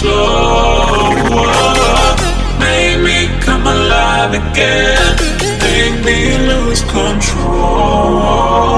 [0.00, 1.12] slow.
[2.58, 5.16] Make me come alive again.
[5.64, 6.18] Make me
[6.48, 8.69] lose control.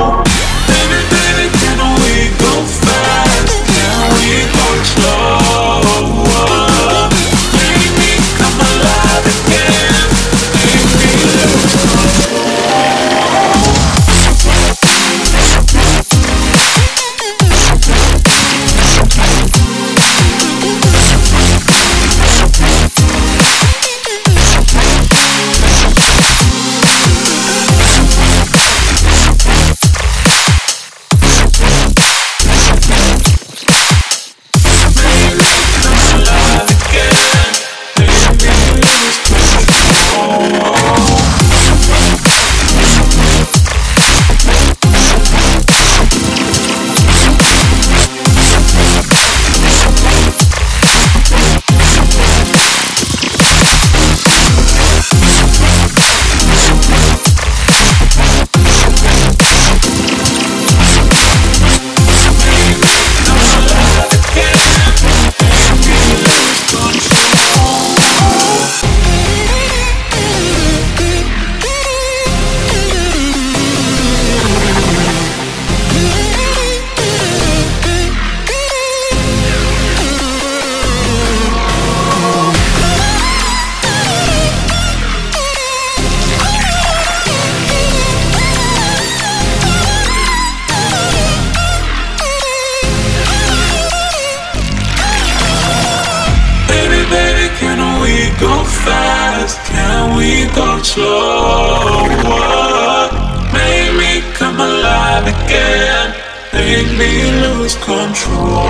[106.53, 108.67] make me lose control.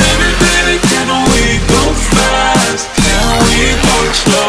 [0.00, 1.82] Baby, baby, can we go
[2.14, 2.84] fast?
[2.96, 4.39] Can we go slow?